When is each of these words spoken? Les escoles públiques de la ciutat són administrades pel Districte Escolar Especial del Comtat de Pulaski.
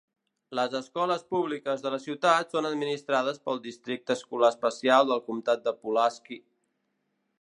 Les 0.59 0.75
escoles 0.77 1.25
públiques 1.33 1.83
de 1.83 1.91
la 1.95 1.99
ciutat 2.05 2.55
són 2.57 2.67
administrades 2.69 3.37
pel 3.49 3.61
Districte 3.67 4.17
Escolar 4.19 4.51
Especial 4.55 5.07
del 5.13 5.23
Comtat 5.29 5.63
de 5.69 5.75
Pulaski. 5.85 6.41